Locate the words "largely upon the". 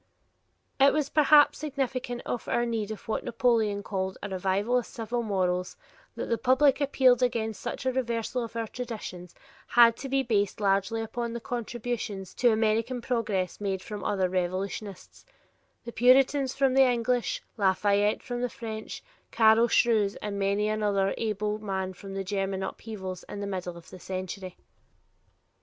10.59-11.39